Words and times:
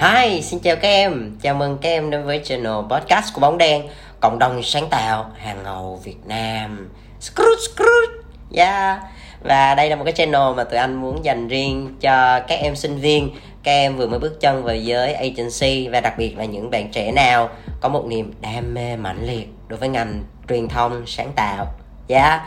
Hi, 0.00 0.42
xin 0.42 0.60
chào 0.60 0.76
các 0.76 0.88
em. 0.88 1.36
Chào 1.42 1.54
mừng 1.54 1.78
các 1.80 1.88
em 1.88 2.10
đến 2.10 2.24
với 2.24 2.40
channel 2.44 2.72
podcast 2.90 3.34
của 3.34 3.40
Bóng 3.40 3.58
Đen, 3.58 3.82
cộng 4.20 4.38
đồng 4.38 4.62
sáng 4.62 4.88
tạo 4.90 5.30
hàng 5.36 5.62
ngầu 5.62 6.00
Việt 6.04 6.16
Nam. 6.26 6.90
Scrooge, 7.20 7.60
Scrooge. 7.60 8.12
Yeah. 8.54 8.98
Và 9.42 9.74
đây 9.74 9.90
là 9.90 9.96
một 9.96 10.04
cái 10.04 10.12
channel 10.12 10.54
mà 10.56 10.64
tụi 10.64 10.78
anh 10.78 10.94
muốn 10.94 11.24
dành 11.24 11.48
riêng 11.48 11.96
cho 12.00 12.40
các 12.40 12.54
em 12.54 12.76
sinh 12.76 12.98
viên, 12.98 13.30
các 13.62 13.72
em 13.72 13.96
vừa 13.96 14.06
mới 14.06 14.18
bước 14.18 14.40
chân 14.40 14.62
vào 14.62 14.76
giới 14.76 15.14
agency 15.14 15.88
và 15.88 16.00
đặc 16.00 16.18
biệt 16.18 16.38
là 16.38 16.44
những 16.44 16.70
bạn 16.70 16.90
trẻ 16.90 17.12
nào 17.12 17.48
có 17.80 17.88
một 17.88 18.06
niềm 18.06 18.32
đam 18.40 18.74
mê 18.74 18.96
mãnh 18.96 19.26
liệt 19.26 19.48
đối 19.68 19.78
với 19.78 19.88
ngành 19.88 20.22
truyền 20.48 20.68
thông 20.68 21.06
sáng 21.06 21.32
tạo. 21.36 21.66
Yeah. 22.08 22.40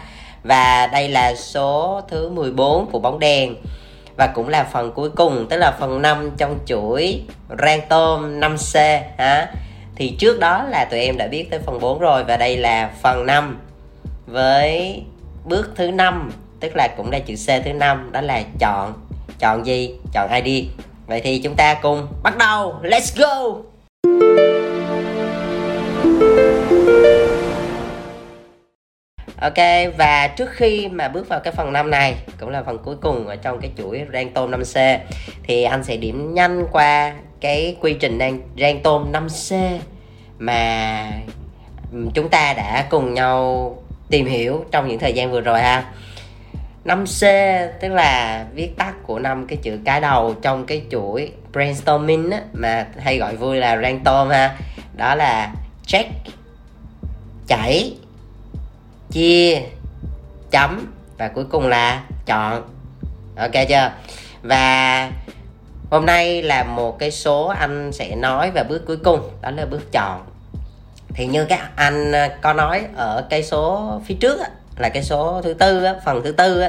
Và 0.44 0.88
đây 0.88 1.10
là 1.10 1.36
số 1.36 2.02
thứ 2.10 2.30
14 2.30 2.92
của 2.92 3.00
Bóng 3.00 3.20
Đen 3.20 3.56
và 4.20 4.28
cũng 4.28 4.50
là 4.50 4.64
phần 4.64 4.92
cuối 4.96 5.10
cùng, 5.10 5.48
tức 5.50 5.58
là 5.58 5.72
phần 5.80 6.02
5 6.02 6.32
trong 6.38 6.60
chuỗi 6.66 7.22
rang 7.60 7.82
tôm 7.90 8.40
5C 8.40 9.02
ha. 9.18 9.48
thì 9.96 10.16
trước 10.20 10.40
đó 10.40 10.64
là 10.70 10.86
tụi 10.86 11.00
em 11.00 11.18
đã 11.18 11.28
biết 11.28 11.48
tới 11.52 11.60
phần 11.60 11.80
4 11.80 12.00
rồi, 12.00 12.24
và 12.24 12.38
đây 12.38 12.58
là 12.58 12.90
phần 13.02 13.26
5 13.26 13.60
với 14.28 15.02
bước 15.46 15.72
thứ 15.76 15.92
5 15.92 16.32
tức 16.60 16.76
là 16.76 16.88
cũng 16.98 17.12
là 17.12 17.20
chữ 17.20 17.34
C 17.36 17.66
thứ 17.66 17.74
5 17.74 18.10
đó 18.12 18.22
là 18.22 18.44
chọn 18.60 18.94
chọn 19.40 19.66
gì? 19.66 19.96
Chọn 20.14 20.44
ID 20.44 20.66
vậy 21.08 21.22
thì 21.24 21.40
chúng 21.40 21.56
ta 21.56 21.74
cùng 21.74 22.08
bắt 22.24 22.38
đầu, 22.38 22.76
let's 22.84 23.22
go! 23.22 23.62
Ok 29.42 29.58
và 29.98 30.28
trước 30.28 30.50
khi 30.52 30.88
mà 30.88 31.08
bước 31.08 31.30
vào 31.30 31.40
cái 31.40 31.54
phần 31.54 31.74
năm 31.74 31.92
này 31.92 32.16
cũng 32.40 32.50
là 32.50 32.64
phần 32.64 32.78
cuối 32.86 32.96
cùng 33.02 33.28
ở 33.28 33.36
trong 33.36 33.60
cái 33.62 33.72
chuỗi 33.78 34.06
rang 34.14 34.30
tôm 34.30 34.52
5C 34.52 34.98
thì 35.44 35.64
anh 35.64 35.84
sẽ 35.84 35.98
điểm 35.98 36.34
nhanh 36.34 36.66
qua 36.72 37.14
cái 37.42 37.76
quy 37.82 37.94
trình 37.94 38.18
đang 38.18 38.42
rang 38.60 38.84
tôm 38.84 39.12
5C 39.12 39.78
mà 40.40 41.12
chúng 42.14 42.30
ta 42.30 42.54
đã 42.54 42.88
cùng 42.90 43.14
nhau 43.14 43.76
tìm 44.10 44.26
hiểu 44.26 44.66
trong 44.72 44.88
những 44.88 45.00
thời 45.00 45.14
gian 45.14 45.32
vừa 45.32 45.42
rồi 45.42 45.62
ha. 45.62 45.86
5C 46.86 47.68
tức 47.80 47.90
là 47.90 48.46
viết 48.54 48.78
tắt 48.78 48.94
của 49.04 49.20
năm 49.20 49.48
cái 49.48 49.58
chữ 49.62 49.80
cái 49.86 50.02
đầu 50.02 50.36
trong 50.42 50.66
cái 50.66 50.82
chuỗi 50.92 51.32
brainstorming 51.52 52.32
á, 52.32 52.42
mà 52.54 52.88
hay 52.98 53.18
gọi 53.18 53.36
vui 53.36 53.58
là 53.58 53.78
rang 53.82 54.00
tôm 54.00 54.30
ha. 54.30 54.56
Đó 54.94 55.16
là 55.16 55.54
check 55.86 56.10
chảy 57.48 57.94
chia 59.12 59.62
chấm 60.52 60.94
và 61.18 61.28
cuối 61.28 61.46
cùng 61.50 61.68
là 61.68 62.04
chọn. 62.26 62.64
Ok 63.36 63.52
chưa? 63.70 63.92
Và 64.42 65.12
hôm 65.90 66.06
nay 66.06 66.44
là 66.44 66.64
một 66.64 67.00
cái 67.00 67.12
số 67.12 67.46
anh 67.46 67.92
sẽ 67.92 68.16
nói 68.16 68.52
về 68.52 68.64
bước 68.64 68.86
cuối 68.88 68.98
cùng 68.98 69.30
đó 69.42 69.52
là 69.52 69.66
bước 69.66 69.92
chọn. 69.92 70.26
Thì 71.14 71.26
như 71.26 71.46
các 71.46 71.70
anh 71.76 72.12
ờ, 72.12 72.30
có 72.42 72.54
nói 72.54 72.82
ở 72.96 73.26
cái 73.30 73.44
số 73.44 73.92
phía 74.06 74.16
trước 74.20 74.40
là 74.78 74.90
cái 74.90 75.04
số 75.04 75.42
thứ 75.44 75.54
tư 75.54 75.86
phần 76.06 76.24
thứ 76.24 76.32
tư 76.32 76.64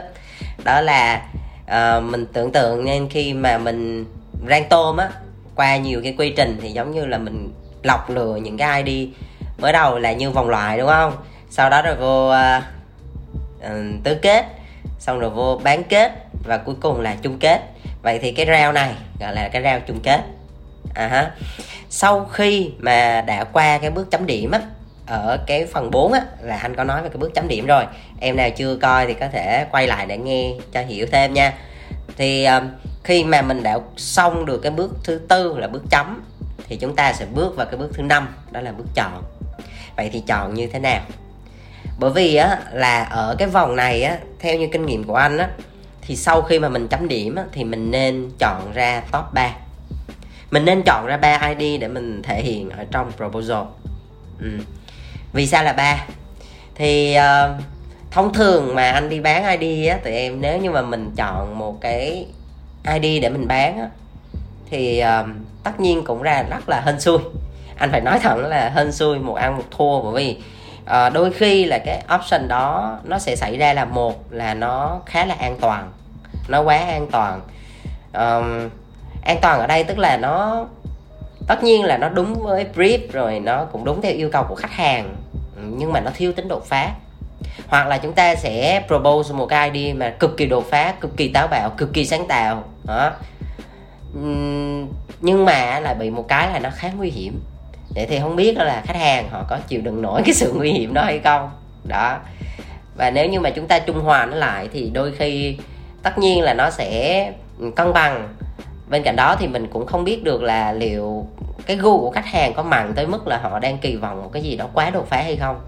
đó 0.65 0.81
là 0.81 1.23
uh, 1.65 2.05
mình 2.05 2.27
tưởng 2.33 2.53
tượng 2.53 2.85
nên 2.85 3.09
khi 3.09 3.33
mà 3.33 3.59
mình 3.59 4.05
rang 4.49 4.69
tôm 4.69 4.97
á 4.97 5.11
qua 5.55 5.77
nhiều 5.77 6.01
cái 6.05 6.15
quy 6.19 6.33
trình 6.37 6.59
thì 6.63 6.71
giống 6.71 6.95
như 6.95 7.07
là 7.07 7.19
mình 7.19 7.53
lọc 7.83 8.11
lừa 8.11 8.37
những 8.37 8.57
cái 8.57 8.83
ID 8.83 9.09
mới 9.59 9.73
đầu 9.73 9.99
là 9.99 10.13
như 10.13 10.31
vòng 10.31 10.49
loại 10.49 10.79
đúng 10.79 10.89
không? 10.89 11.13
Sau 11.51 11.71
đó 11.71 11.83
rồi 11.83 11.97
vô 11.97 12.31
uh, 12.31 14.05
tứ 14.05 14.15
kết. 14.23 14.47
Xong 14.99 15.19
rồi 15.19 15.31
vô 15.31 15.61
bán 15.65 15.85
kết 15.85 16.13
và 16.45 16.59
cuối 16.59 16.75
cùng 16.81 17.01
là 17.01 17.17
chung 17.23 17.39
kết. 17.39 17.61
Vậy 18.03 18.19
thì 18.19 18.33
cái 18.33 18.47
rau 18.47 18.73
này 18.73 18.95
gọi 19.21 19.35
là 19.35 19.49
cái 19.49 19.63
rau 19.63 19.81
chung 19.81 20.01
kết. 20.03 20.21
À 20.95 21.09
ha 21.09 21.31
sau 21.91 22.25
khi 22.25 22.71
mà 22.79 23.21
đã 23.27 23.45
qua 23.45 23.79
cái 23.79 23.91
bước 23.91 24.11
chấm 24.11 24.27
điểm 24.27 24.51
á 24.51 24.61
ở 25.07 25.39
cái 25.47 25.67
phần 25.67 25.91
4 25.91 26.13
á 26.13 26.21
là 26.41 26.57
anh 26.57 26.77
có 26.77 26.85
nói 26.85 27.03
về 27.03 27.09
cái 27.09 27.19
bước 27.19 27.35
chấm 27.35 27.49
điểm 27.49 27.67
rồi. 27.67 27.85
Em 28.21 28.37
nào 28.37 28.51
chưa 28.51 28.77
coi 28.77 29.07
thì 29.07 29.15
có 29.15 29.29
thể 29.33 29.67
quay 29.71 29.87
lại 29.87 30.07
để 30.07 30.19
nghe 30.19 30.53
cho 30.73 30.81
hiểu 30.81 31.07
thêm 31.13 31.35
nha. 31.35 31.53
Thì 32.17 32.45
um, 32.45 32.69
khi 33.05 33.25
mà 33.25 33.43
mình 33.43 33.63
đã 33.63 33.79
xong 33.97 34.47
được 34.47 34.59
cái 34.59 34.73
bước 34.73 34.91
thứ 35.05 35.21
tư 35.29 35.59
là 35.59 35.69
bước 35.69 35.83
chấm 35.91 36.23
thì 36.69 36.77
chúng 36.77 36.97
ta 36.97 37.13
sẽ 37.13 37.27
bước 37.27 37.57
vào 37.57 37.67
cái 37.67 37.77
bước 37.77 37.91
thứ 37.95 38.03
năm 38.03 38.29
đó 38.51 38.61
là 38.61 38.73
bước 38.73 38.87
chọn. 38.95 39.23
Vậy 39.97 40.11
thì 40.13 40.23
chọn 40.27 40.55
như 40.55 40.67
thế 40.67 40.79
nào? 40.79 41.01
Bởi 42.01 42.11
vì 42.11 42.35
á 42.37 42.59
là 42.73 43.05
ở 43.05 43.37
cái 43.39 43.49
vòng 43.49 43.77
này 43.77 44.03
á 44.03 44.19
theo 44.39 44.59
như 44.59 44.69
kinh 44.73 44.87
nghiệm 44.87 45.05
của 45.05 45.15
anh 45.15 45.39
á 45.39 45.49
thì 46.03 46.17
sau 46.17 46.43
khi 46.43 46.59
mà 46.59 46.69
mình 46.69 46.89
chấm 46.89 47.09
điểm 47.09 47.35
á, 47.35 47.45
thì 47.53 47.65
mình 47.65 47.91
nên 47.91 48.31
chọn 48.39 48.73
ra 48.75 49.03
top 49.13 49.25
3 49.33 49.51
mình 50.51 50.65
nên 50.65 50.83
chọn 50.83 51.07
ra 51.07 51.17
ba 51.17 51.53
ID 51.59 51.81
để 51.81 51.89
mình 51.89 52.23
thể 52.23 52.43
hiện 52.43 52.71
ở 52.71 52.85
trong 52.91 53.13
proposal. 53.17 53.63
Ừ. 54.41 54.49
vì 55.33 55.47
sao 55.47 55.65
là 55.65 55.73
ba? 55.73 56.05
Thì 56.75 57.17
uh, 57.19 57.63
thông 58.11 58.33
thường 58.33 58.75
mà 58.75 58.91
anh 58.91 59.09
đi 59.09 59.21
bán 59.21 59.61
ID 59.61 59.89
á 59.89 59.99
tụi 60.05 60.13
em 60.13 60.41
nếu 60.41 60.59
như 60.59 60.71
mà 60.71 60.83
mình 60.83 61.11
chọn 61.17 61.59
một 61.59 61.81
cái 61.81 62.27
ID 62.93 63.23
để 63.23 63.29
mình 63.29 63.49
bán 63.49 63.79
á 63.79 63.89
thì 64.71 65.03
uh, 65.21 65.27
tất 65.65 65.81
nhiên 65.81 66.05
cũng 66.05 66.23
ra 66.23 66.43
rất 66.43 66.69
là 66.69 66.81
hên 66.81 67.01
xui. 67.01 67.19
Anh 67.77 67.91
phải 67.91 68.01
nói 68.01 68.19
thẳng 68.19 68.47
là 68.47 68.73
hên 68.75 68.93
xui 68.93 69.19
một 69.19 69.35
ăn 69.35 69.57
một 69.57 69.65
thua 69.71 70.03
bởi 70.03 70.25
vì 70.25 70.37
à, 70.85 71.09
đôi 71.09 71.33
khi 71.33 71.65
là 71.65 71.79
cái 71.79 72.03
option 72.15 72.49
đó 72.49 72.99
nó 73.05 73.19
sẽ 73.19 73.37
xảy 73.37 73.57
ra 73.57 73.73
là 73.73 73.85
một 73.85 74.33
là 74.33 74.55
nó 74.55 75.01
khá 75.07 75.25
là 75.25 75.35
an 75.39 75.57
toàn 75.61 75.93
nó 76.49 76.63
quá 76.63 76.77
an 76.77 77.07
toàn. 77.11 77.41
Um, 78.13 78.69
an 79.25 79.39
toàn 79.43 79.61
ở 79.61 79.67
đây 79.67 79.85
tức 79.85 79.99
là 79.99 80.17
nó 80.17 80.67
tất 81.47 81.63
nhiên 81.63 81.85
là 81.85 81.97
nó 81.97 82.09
đúng 82.09 82.35
với 82.35 82.67
brief 82.75 82.99
rồi 83.13 83.41
nó 83.41 83.65
cũng 83.65 83.85
đúng 83.85 84.03
theo 84.03 84.13
yêu 84.13 84.31
cầu 84.33 84.45
của 84.49 84.55
khách 84.55 84.73
hàng 84.73 85.17
nhưng 85.57 85.93
mà 85.93 86.01
nó 86.01 86.11
thiếu 86.15 86.33
tính 86.33 86.49
đột 86.49 86.65
phá. 86.67 86.91
Hoặc 87.69 87.87
là 87.87 87.99
chúng 87.99 88.13
ta 88.13 88.35
sẽ 88.35 88.83
propose 88.87 89.35
một 89.35 89.47
cái 89.47 89.71
idea 89.71 89.95
mà 89.95 90.11
cực 90.19 90.37
kỳ 90.37 90.47
đột 90.47 90.71
phá 90.71 90.95
cực 91.01 91.17
kỳ 91.17 91.29
táo 91.29 91.49
bạo 91.49 91.71
cực 91.71 91.93
kỳ 91.93 92.07
sáng 92.07 92.27
tạo 92.29 92.65
đó. 92.85 93.13
Nhưng 95.21 95.45
mà 95.45 95.81
lại 95.81 95.95
bị 95.95 96.11
một 96.11 96.29
cái 96.29 96.53
là 96.53 96.59
nó 96.59 96.71
khá 96.75 96.91
nguy 96.97 97.11
hiểm 97.11 97.41
vậy 97.95 98.07
thì 98.07 98.19
không 98.19 98.37
biết 98.37 98.57
là 98.57 98.83
khách 98.87 98.97
hàng 98.97 99.29
họ 99.31 99.45
có 99.49 99.59
chịu 99.69 99.81
đựng 99.81 100.03
nổi 100.03 100.23
cái 100.25 100.35
sự 100.35 100.53
nguy 100.57 100.73
hiểm 100.73 100.95
đó 100.95 101.03
hay 101.05 101.19
không? 101.19 101.51
Đó. 101.85 102.19
Và 102.97 103.11
nếu 103.11 103.29
như 103.29 103.41
mà 103.41 103.51
chúng 103.51 103.67
ta 103.67 103.79
trung 103.79 104.01
hòa 104.01 104.27
nó 104.27 104.37
lại 104.37 104.69
thì 104.73 104.91
đôi 104.91 105.13
khi 105.19 105.57
tất 106.03 106.19
nhiên 106.19 106.43
là 106.43 106.55
nó 106.55 106.71
sẽ 106.71 107.33
cân 107.77 107.93
bằng. 107.93 108.35
Bên 108.89 109.03
cạnh 109.03 109.17
đó 109.17 109.37
thì 109.39 109.47
mình 109.47 109.67
cũng 109.67 109.87
không 109.87 110.05
biết 110.05 110.25
được 110.25 110.43
là 110.43 110.73
liệu 110.73 111.27
cái 111.67 111.77
gu 111.77 112.01
của 112.01 112.11
khách 112.11 112.27
hàng 112.27 112.53
có 112.55 112.63
mặn 112.63 112.93
tới 112.95 113.07
mức 113.07 113.27
là 113.27 113.39
họ 113.39 113.59
đang 113.59 113.79
kỳ 113.79 113.97
vọng 113.97 114.23
một 114.23 114.31
cái 114.33 114.43
gì 114.43 114.57
đó 114.57 114.67
quá 114.73 114.91
đột 114.91 115.07
phá 115.09 115.17
hay 115.17 115.37
không. 115.37 115.61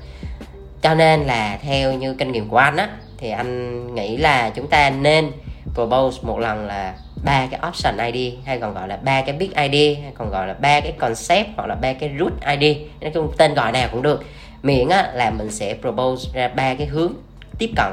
Cho 0.82 0.94
nên 0.94 1.20
là 1.20 1.58
theo 1.62 1.92
như 1.92 2.14
kinh 2.14 2.32
nghiệm 2.32 2.48
của 2.48 2.56
anh 2.56 2.76
á, 2.76 2.88
thì 3.18 3.30
anh 3.30 3.94
nghĩ 3.94 4.16
là 4.16 4.50
chúng 4.50 4.66
ta 4.66 4.90
nên 4.90 5.30
propose 5.74 6.18
một 6.22 6.38
lần 6.38 6.66
là 6.66 6.94
ba 7.24 7.46
cái 7.50 7.60
option 7.68 8.12
ID 8.12 8.34
hay 8.44 8.58
còn 8.58 8.74
gọi 8.74 8.88
là 8.88 8.96
ba 8.96 9.22
cái 9.22 9.36
big 9.36 9.50
ID 9.50 9.98
hay 10.02 10.12
còn 10.14 10.30
gọi 10.30 10.46
là 10.46 10.54
ba 10.54 10.80
cái 10.80 10.92
concept 10.98 11.48
hoặc 11.56 11.66
là 11.66 11.74
ba 11.74 11.92
cái 11.92 12.10
root 12.18 12.32
ID 12.60 12.76
nói 13.00 13.10
chung 13.14 13.32
tên 13.38 13.54
gọi 13.54 13.72
nào 13.72 13.88
cũng 13.92 14.02
được. 14.02 14.24
Miễn 14.62 14.88
á, 14.88 15.10
là 15.14 15.30
mình 15.30 15.50
sẽ 15.50 15.74
propose 15.80 16.30
ra 16.34 16.48
ba 16.48 16.74
cái 16.74 16.86
hướng 16.86 17.12
tiếp 17.58 17.70
cận 17.76 17.92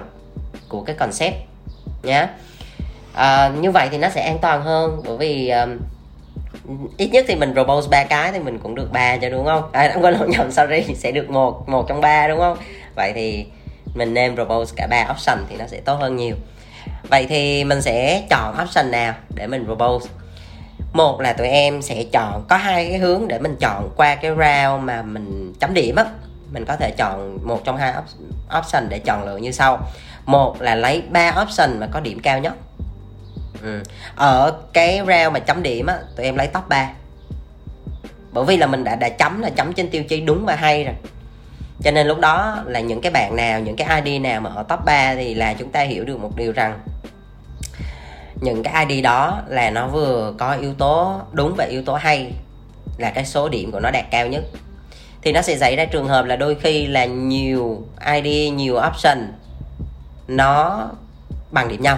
của 0.69 0.81
cái 0.81 0.95
concept 0.95 1.35
nhé 2.03 2.27
à, 3.13 3.43
ờ, 3.43 3.51
như 3.61 3.71
vậy 3.71 3.87
thì 3.91 3.97
nó 3.97 4.09
sẽ 4.09 4.21
an 4.21 4.37
toàn 4.41 4.61
hơn 4.61 5.01
bởi 5.05 5.17
vì 5.17 5.49
um, 5.49 5.77
ít 6.97 7.07
nhất 7.07 7.25
thì 7.27 7.35
mình 7.35 7.53
propose 7.53 7.87
ba 7.91 8.03
cái 8.03 8.31
thì 8.31 8.39
mình 8.39 8.59
cũng 8.59 8.75
được 8.75 8.91
ba 8.91 9.17
cho 9.17 9.29
đúng 9.29 9.45
không? 9.45 9.63
À 9.71 9.91
không 9.93 10.01
có 10.03 10.09
lộn 10.09 10.29
nhầm 10.29 10.51
sorry 10.51 10.93
sẽ 10.95 11.11
được 11.11 11.29
một 11.29 11.69
một 11.69 11.85
trong 11.87 12.01
ba 12.01 12.27
đúng 12.27 12.39
không? 12.39 12.57
Vậy 12.95 13.11
thì 13.15 13.45
mình 13.95 14.13
nên 14.13 14.35
propose 14.35 14.73
cả 14.77 14.87
ba 14.87 15.07
option 15.11 15.37
thì 15.49 15.55
nó 15.57 15.67
sẽ 15.67 15.79
tốt 15.79 15.95
hơn 15.95 16.15
nhiều 16.15 16.35
vậy 17.09 17.25
thì 17.29 17.63
mình 17.63 17.81
sẽ 17.81 18.23
chọn 18.29 18.55
option 18.63 18.91
nào 18.91 19.13
để 19.35 19.47
mình 19.47 19.65
propose? 19.65 20.09
Một 20.93 21.21
là 21.21 21.33
tụi 21.33 21.47
em 21.47 21.81
sẽ 21.81 22.03
chọn, 22.03 22.45
có 22.49 22.57
hai 22.57 22.89
cái 22.89 22.97
hướng 22.97 23.27
để 23.27 23.39
mình 23.39 23.55
chọn 23.59 23.89
qua 23.95 24.15
cái 24.15 24.31
round 24.31 24.83
mà 24.83 25.01
mình 25.01 25.53
chấm 25.59 25.73
điểm 25.73 25.95
á. 25.95 26.05
Mình 26.51 26.65
có 26.65 26.75
thể 26.75 26.91
chọn 26.91 27.37
một 27.47 27.61
trong 27.63 27.77
hai 27.77 27.93
option 28.59 28.89
để 28.89 28.99
chọn 28.99 29.25
lựa 29.25 29.37
như 29.37 29.51
sau. 29.51 29.79
Một 30.25 30.61
là 30.61 30.75
lấy 30.75 31.03
ba 31.09 31.35
option 31.41 31.79
mà 31.79 31.87
có 31.91 31.99
điểm 31.99 32.19
cao 32.19 32.39
nhất. 32.39 32.53
Ừ. 33.63 33.83
ở 34.15 34.53
cái 34.73 34.97
round 34.97 35.33
mà 35.33 35.39
chấm 35.39 35.63
điểm 35.63 35.85
á, 35.85 35.97
tụi 36.15 36.25
em 36.25 36.35
lấy 36.35 36.47
top 36.47 36.69
3 36.69 36.89
bởi 38.31 38.45
vì 38.45 38.57
là 38.57 38.67
mình 38.67 38.83
đã 38.83 38.95
đã 38.95 39.09
chấm 39.09 39.41
là 39.41 39.49
chấm 39.49 39.73
trên 39.73 39.89
tiêu 39.89 40.03
chí 40.03 40.21
đúng 40.21 40.45
và 40.45 40.55
hay 40.55 40.83
rồi 40.83 40.95
cho 41.83 41.91
nên 41.91 42.07
lúc 42.07 42.19
đó 42.19 42.63
là 42.65 42.79
những 42.79 43.01
cái 43.01 43.11
bạn 43.11 43.35
nào, 43.35 43.59
những 43.59 43.75
cái 43.75 44.01
ID 44.01 44.21
nào 44.21 44.41
mà 44.41 44.49
ở 44.55 44.63
top 44.63 44.79
3 44.85 45.15
thì 45.15 45.33
là 45.33 45.53
chúng 45.53 45.71
ta 45.71 45.81
hiểu 45.81 46.05
được 46.05 46.19
một 46.19 46.35
điều 46.35 46.51
rằng 46.51 46.79
những 48.41 48.63
cái 48.63 48.85
ID 48.85 49.03
đó 49.03 49.41
là 49.47 49.69
nó 49.69 49.87
vừa 49.87 50.33
có 50.37 50.53
yếu 50.53 50.73
tố 50.73 51.21
đúng 51.31 51.55
và 51.55 51.65
yếu 51.65 51.83
tố 51.83 51.93
hay, 51.95 52.31
là 52.97 53.09
cái 53.09 53.25
số 53.25 53.49
điểm 53.49 53.71
của 53.71 53.79
nó 53.79 53.91
đạt 53.91 54.05
cao 54.11 54.27
nhất. 54.27 54.43
Thì 55.21 55.31
nó 55.31 55.41
sẽ 55.41 55.57
xảy 55.57 55.75
ra 55.75 55.85
trường 55.85 56.07
hợp 56.07 56.25
là 56.25 56.35
đôi 56.35 56.55
khi 56.55 56.87
là 56.87 57.05
nhiều 57.05 57.83
ID 58.13 58.53
nhiều 58.53 58.79
option 58.87 59.17
nó 60.27 60.87
bằng 61.51 61.67
điểm 61.67 61.81
nhau, 61.81 61.97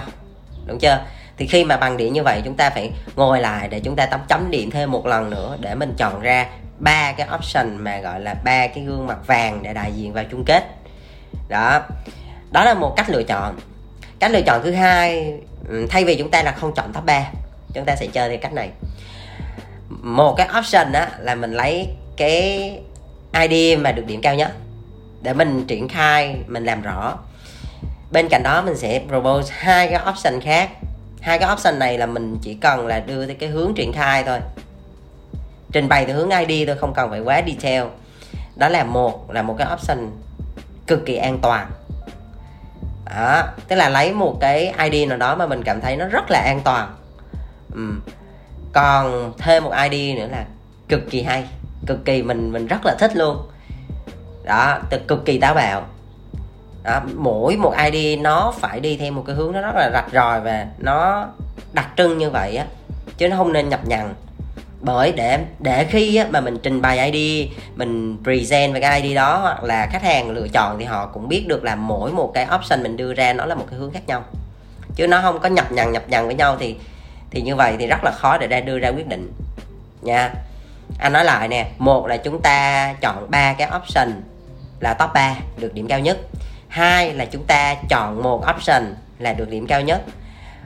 đúng 0.66 0.78
chưa? 0.78 1.04
Thì 1.36 1.46
khi 1.46 1.64
mà 1.64 1.76
bằng 1.76 1.96
điểm 1.96 2.12
như 2.12 2.22
vậy, 2.22 2.42
chúng 2.44 2.54
ta 2.54 2.70
phải 2.70 2.92
ngồi 3.16 3.40
lại 3.40 3.68
để 3.68 3.80
chúng 3.80 3.96
ta 3.96 4.06
tắm 4.06 4.20
chấm 4.28 4.50
điểm 4.50 4.70
thêm 4.70 4.90
một 4.90 5.06
lần 5.06 5.30
nữa 5.30 5.56
để 5.60 5.74
mình 5.74 5.94
chọn 5.96 6.20
ra 6.20 6.46
ba 6.82 7.12
cái 7.12 7.28
option 7.34 7.76
mà 7.76 8.00
gọi 8.00 8.20
là 8.20 8.34
ba 8.34 8.66
cái 8.66 8.84
gương 8.84 9.06
mặt 9.06 9.26
vàng 9.26 9.62
để 9.62 9.74
đại 9.74 9.92
diện 9.92 10.12
vào 10.12 10.24
chung 10.30 10.44
kết. 10.46 10.64
Đó. 11.48 11.80
Đó 12.50 12.64
là 12.64 12.74
một 12.74 12.94
cách 12.96 13.10
lựa 13.10 13.22
chọn. 13.22 13.58
Cách 14.18 14.30
lựa 14.30 14.42
chọn 14.42 14.62
thứ 14.64 14.72
hai 14.72 15.34
ừ, 15.68 15.86
thay 15.90 16.04
vì 16.04 16.16
chúng 16.16 16.30
ta 16.30 16.42
là 16.42 16.52
không 16.52 16.74
chọn 16.74 16.92
top 16.92 17.04
3 17.04 17.24
chúng 17.74 17.84
ta 17.84 17.96
sẽ 17.96 18.06
chơi 18.06 18.28
theo 18.28 18.38
cách 18.42 18.52
này. 18.52 18.70
Một 19.88 20.34
cái 20.36 20.48
option 20.58 20.92
đó 20.92 21.06
là 21.18 21.34
mình 21.34 21.52
lấy 21.52 21.88
cái 22.16 22.80
ID 23.40 23.78
mà 23.78 23.92
được 23.92 24.06
điểm 24.06 24.20
cao 24.22 24.34
nhất 24.34 24.52
để 25.22 25.32
mình 25.32 25.64
triển 25.66 25.88
khai, 25.88 26.36
mình 26.46 26.64
làm 26.64 26.82
rõ. 26.82 27.18
Bên 28.12 28.28
cạnh 28.28 28.42
đó, 28.42 28.62
mình 28.62 28.76
sẽ 28.76 29.02
propose 29.08 29.54
hai 29.56 29.88
cái 29.88 30.00
option 30.10 30.40
khác. 30.40 30.70
Hai 31.20 31.38
cái 31.38 31.52
option 31.52 31.78
này 31.78 31.98
là 31.98 32.06
mình 32.06 32.38
chỉ 32.42 32.54
cần 32.54 32.86
là 32.86 33.00
đưa 33.00 33.26
tới 33.26 33.34
cái 33.34 33.48
hướng 33.48 33.74
triển 33.74 33.92
khai 33.92 34.24
thôi 34.24 34.38
trình 35.72 35.88
bày 35.88 36.06
theo 36.06 36.16
hướng 36.16 36.30
ID 36.30 36.68
thôi 36.68 36.76
không 36.80 36.94
cần 36.94 37.10
phải 37.10 37.20
quá 37.20 37.42
detail. 37.46 37.82
Đó 38.56 38.68
là 38.68 38.84
một 38.84 39.30
là 39.32 39.42
một 39.42 39.54
cái 39.58 39.68
option 39.72 40.10
cực 40.86 41.06
kỳ 41.06 41.16
an 41.16 41.38
toàn. 41.42 41.70
Đó 43.16 43.42
tức 43.68 43.76
là 43.76 43.88
lấy 43.88 44.12
một 44.12 44.36
cái 44.40 44.74
ID 44.90 45.08
nào 45.08 45.18
đó 45.18 45.34
mà 45.34 45.46
mình 45.46 45.62
cảm 45.64 45.80
thấy 45.80 45.96
nó 45.96 46.06
rất 46.06 46.30
là 46.30 46.38
an 46.38 46.60
toàn. 46.64 46.94
Ừ. 47.74 47.90
còn 48.72 49.32
thêm 49.38 49.64
một 49.64 49.72
ID 49.90 50.16
nữa 50.16 50.26
là 50.30 50.44
cực 50.88 51.10
kỳ 51.10 51.22
hay 51.22 51.44
cực 51.86 52.04
kỳ 52.04 52.22
mình 52.22 52.52
mình 52.52 52.66
rất 52.66 52.80
là 52.84 52.94
thích 52.98 53.16
luôn. 53.16 53.36
Đó 54.44 54.78
cực 55.08 55.24
kỳ 55.24 55.38
táo 55.38 55.54
bạo. 55.54 55.86
Đó, 56.82 57.00
mỗi 57.14 57.56
một 57.56 57.74
ID 57.92 58.20
nó 58.20 58.54
phải 58.60 58.80
đi 58.80 58.96
theo 58.96 59.12
một 59.12 59.24
cái 59.26 59.36
hướng 59.36 59.52
nó 59.52 59.60
rất 59.60 59.74
là 59.74 59.90
rạch 59.92 60.12
ròi 60.12 60.40
và 60.40 60.66
nó 60.78 61.26
đặc 61.72 61.88
trưng 61.96 62.18
như 62.18 62.30
vậy 62.30 62.56
á 62.56 62.66
chứ 63.18 63.28
nó 63.28 63.36
không 63.36 63.52
nên 63.52 63.68
nhập 63.68 63.80
nhằng 63.84 64.14
bởi 64.82 65.12
để 65.12 65.38
để 65.58 65.84
khi 65.84 66.16
á, 66.16 66.26
mà 66.30 66.40
mình 66.40 66.58
trình 66.62 66.82
bày 66.82 67.10
ID 67.10 67.48
mình 67.74 68.16
present 68.24 68.74
về 68.74 68.80
cái 68.80 69.00
ID 69.00 69.16
đó 69.16 69.38
hoặc 69.38 69.64
là 69.64 69.88
khách 69.92 70.02
hàng 70.02 70.30
lựa 70.30 70.48
chọn 70.48 70.78
thì 70.78 70.84
họ 70.84 71.06
cũng 71.06 71.28
biết 71.28 71.44
được 71.48 71.64
là 71.64 71.74
mỗi 71.76 72.12
một 72.12 72.30
cái 72.34 72.46
option 72.54 72.82
mình 72.82 72.96
đưa 72.96 73.14
ra 73.14 73.32
nó 73.32 73.44
là 73.44 73.54
một 73.54 73.64
cái 73.70 73.78
hướng 73.78 73.92
khác 73.92 74.02
nhau. 74.06 74.24
Chứ 74.94 75.06
nó 75.06 75.20
không 75.22 75.38
có 75.40 75.48
nhập 75.48 75.72
nhằng 75.72 75.92
nhập 75.92 76.02
nhằng 76.08 76.26
với 76.26 76.34
nhau 76.34 76.56
thì 76.60 76.76
thì 77.30 77.42
như 77.42 77.56
vậy 77.56 77.76
thì 77.78 77.86
rất 77.86 78.04
là 78.04 78.10
khó 78.10 78.38
để 78.38 78.46
ra 78.46 78.60
đưa 78.60 78.78
ra 78.78 78.88
quyết 78.88 79.06
định. 79.06 79.32
Nha. 80.02 80.30
Anh 80.98 81.12
nói 81.12 81.24
lại 81.24 81.48
nè 81.48 81.66
một 81.78 82.06
là 82.06 82.16
chúng 82.16 82.40
ta 82.42 82.94
chọn 83.00 83.30
ba 83.30 83.52
cái 83.52 83.68
option 83.76 84.12
là 84.80 84.94
top 84.94 85.10
3 85.14 85.34
được 85.56 85.74
điểm 85.74 85.88
cao 85.88 86.00
nhất. 86.00 86.18
Hai 86.68 87.14
là 87.14 87.24
chúng 87.24 87.44
ta 87.44 87.74
chọn 87.88 88.22
một 88.22 88.44
option 88.56 88.94
là 89.18 89.32
được 89.32 89.50
điểm 89.50 89.66
cao 89.66 89.80
nhất. 89.80 90.02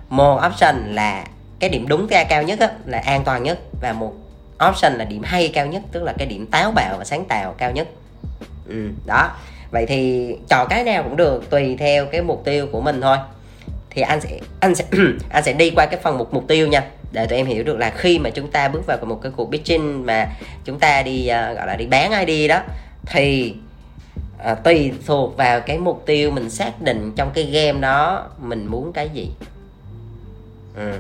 Một 0.09 0.41
option 0.47 0.95
là 0.95 1.25
cái 1.59 1.71
điểm 1.71 1.89
đúng 1.89 2.07
ra 2.07 2.25
cao 2.25 2.43
nhất 2.43 2.61
á, 2.61 2.69
là 2.85 2.99
an 2.99 3.25
toàn 3.25 3.43
nhất 3.43 3.59
và 3.81 3.93
một 3.93 4.13
option 4.69 4.93
là 4.93 5.05
điểm 5.05 5.23
hay 5.25 5.51
cao 5.55 5.67
nhất 5.67 5.83
tức 5.93 6.03
là 6.03 6.13
cái 6.19 6.27
điểm 6.27 6.47
táo 6.47 6.73
bạo 6.73 6.95
và 6.99 7.05
sáng 7.05 7.25
tạo 7.25 7.55
cao 7.59 7.73
nhất. 7.73 7.89
Ừ, 8.69 8.89
đó. 9.07 9.31
Vậy 9.71 9.87
thì 9.87 10.31
chọn 10.49 10.67
cái 10.71 10.85
nào 10.85 11.03
cũng 11.03 11.17
được 11.17 11.51
tùy 11.51 11.77
theo 11.77 12.07
cái 12.07 12.23
mục 12.23 12.43
tiêu 12.45 12.67
của 12.73 12.81
mình 12.81 13.01
thôi. 13.01 13.17
Thì 13.91 14.03
anh 14.03 14.21
sẽ 14.21 14.39
anh 14.61 14.75
sẽ 14.75 14.85
anh 15.31 15.45
sẽ 15.45 15.53
đi 15.53 15.71
qua 15.71 15.87
cái 15.87 16.01
phần 16.03 16.19
mục 16.19 16.35
mục 16.35 16.45
tiêu 16.49 16.69
nha. 16.69 16.85
Để 17.13 17.27
tụi 17.27 17.39
em 17.39 17.47
hiểu 17.47 17.65
được 17.65 17.79
là 17.79 17.91
khi 17.97 18.19
mà 18.19 18.31
chúng 18.31 18.51
ta 18.51 18.69
bước 18.69 18.87
vào 18.87 18.99
một 19.03 19.21
cái 19.23 19.33
cuộc 19.37 19.51
pitching 19.51 20.07
mà 20.07 20.29
chúng 20.65 20.79
ta 20.79 21.03
đi 21.03 21.23
uh, 21.23 21.57
gọi 21.57 21.67
là 21.67 21.77
đi 21.77 21.87
bán 21.87 22.27
ID 22.27 22.49
đó 22.49 22.61
thì 23.07 23.55
uh, 24.53 24.59
tùy 24.65 24.93
thuộc 25.07 25.37
vào 25.37 25.61
cái 25.61 25.79
mục 25.79 26.03
tiêu 26.07 26.31
mình 26.31 26.51
xác 26.51 26.83
định 26.83 27.13
trong 27.17 27.31
cái 27.35 27.45
game 27.45 27.81
đó 27.81 28.29
mình 28.39 28.67
muốn 28.67 28.93
cái 28.93 29.09
gì. 29.09 29.31
Ừ 30.77 30.93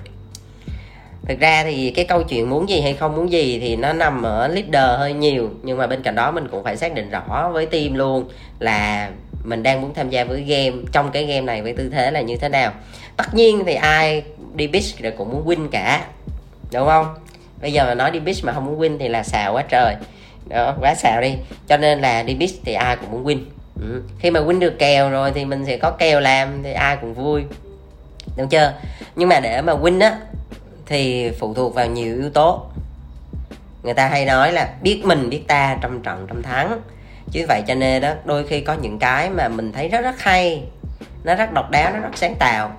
thực 1.28 1.40
ra 1.40 1.64
thì 1.64 1.90
cái 1.90 2.05
câu 2.05 2.23
chuyện 2.23 2.50
muốn 2.50 2.69
gì 2.69 2.81
hay 2.81 2.94
không 2.94 3.17
muốn 3.17 3.32
gì 3.32 3.58
thì 3.61 3.76
nó 3.76 3.93
nằm 3.93 4.23
ở 4.23 4.49
leader 4.49 4.99
hơi 4.99 5.12
nhiều, 5.12 5.50
nhưng 5.62 5.78
mà 5.78 5.87
bên 5.87 6.02
cạnh 6.02 6.14
đó 6.14 6.31
mình 6.31 6.49
cũng 6.49 6.64
phải 6.64 6.76
xác 6.76 6.94
định 6.94 7.11
rõ 7.11 7.50
với 7.52 7.67
team 7.67 7.94
luôn 7.94 8.28
là 8.58 9.11
mình 9.44 9.62
đang 9.62 9.82
muốn 9.82 9.94
tham 9.94 10.11
gia 10.11 10.25
với 10.25 10.43
game, 10.43 10.76
trong 10.93 11.11
cái 11.11 11.25
game 11.25 11.40
này 11.40 11.62
với 11.62 11.73
tư 11.73 11.88
thế 11.88 12.11
là 12.11 12.20
như 12.20 12.37
thế 12.37 12.49
nào. 12.49 12.73
Tất 13.17 13.34
nhiên 13.34 13.62
thì 13.67 13.75
ai 13.75 14.23
đi 14.55 14.67
pitch 14.67 14.99
rồi 15.02 15.12
cũng 15.19 15.32
muốn 15.32 15.46
win 15.46 15.69
cả, 15.69 16.05
đúng 16.73 16.87
không? 16.87 17.14
Bây 17.61 17.72
giờ 17.72 17.84
mà 17.84 17.94
nói 17.94 18.11
đi 18.11 18.20
pitch 18.20 18.44
mà 18.44 18.52
không 18.52 18.67
muốn 18.67 18.81
win 18.81 18.99
thì 18.99 19.08
là 19.08 19.22
xào 19.22 19.52
quá 19.52 19.62
trời. 19.69 19.94
Đó, 20.49 20.75
quá 20.81 20.94
xào 20.94 21.20
đi. 21.20 21.34
Cho 21.69 21.76
nên 21.76 22.00
là 22.00 22.22
đi 22.22 22.37
pitch 22.40 22.64
thì 22.64 22.75
ai 22.75 22.96
cũng 22.96 23.11
muốn 23.11 23.25
win. 23.25 23.38
Ừ. 23.81 24.02
khi 24.19 24.31
mà 24.31 24.40
win 24.40 24.58
được 24.58 24.79
kèo 24.79 25.11
rồi 25.11 25.32
thì 25.34 25.44
mình 25.44 25.67
sẽ 25.67 25.76
có 25.76 25.90
kèo 25.90 26.20
làm 26.20 26.62
thì 26.62 26.72
ai 26.72 26.96
cũng 27.00 27.14
vui. 27.14 27.43
Đúng 28.37 28.49
chưa? 28.49 28.72
Nhưng 29.17 29.29
mà 29.29 29.40
để 29.40 29.62
mà 29.62 29.72
win 29.72 30.00
á 30.00 30.19
thì 30.87 31.31
phụ 31.38 31.55
thuộc 31.55 31.75
vào 31.75 31.87
nhiều 31.87 32.17
yếu 32.17 32.31
tố. 32.31 32.67
Người 33.83 33.94
ta 33.94 34.09
hay 34.09 34.25
nói 34.25 34.53
là 34.53 34.69
biết 34.83 35.03
mình, 35.05 35.31
biết 35.31 35.43
ta 35.49 35.77
trăm 35.83 36.03
trận 36.03 36.27
trăm 36.29 36.43
thắng 36.43 36.81
chứ 37.31 37.44
vậy 37.49 37.62
cho 37.67 37.75
nên 37.75 38.03
đó, 38.03 38.12
đôi 38.25 38.47
khi 38.47 38.61
có 38.61 38.75
những 38.75 38.99
cái 38.99 39.31
mà 39.31 39.49
mình 39.49 39.73
thấy 39.73 39.88
rất 39.88 40.00
rất 40.00 40.21
hay, 40.21 40.65
nó 41.25 41.35
rất 41.35 41.53
độc 41.53 41.71
đáo, 41.71 41.91
nó 41.93 41.99
rất 41.99 42.11
sáng 42.15 42.35
tạo. 42.38 42.73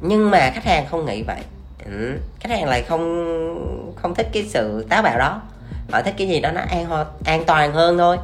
Nhưng 0.00 0.30
mà 0.30 0.50
khách 0.54 0.64
hàng 0.64 0.86
không 0.90 1.06
nghĩ 1.06 1.22
vậy. 1.22 1.40
Ừ. 1.84 2.18
khách 2.40 2.50
hàng 2.50 2.64
lại 2.64 2.82
không 2.82 3.94
không 3.96 4.14
thích 4.14 4.26
cái 4.32 4.42
sự 4.48 4.86
táo 4.88 5.02
bạo 5.02 5.18
đó. 5.18 5.42
Họ 5.90 6.02
thích 6.02 6.14
cái 6.18 6.28
gì 6.28 6.40
đó 6.40 6.50
nó 6.50 6.60
an 6.60 7.04
an 7.24 7.44
toàn 7.46 7.72
hơn 7.72 7.98
thôi. 7.98 8.16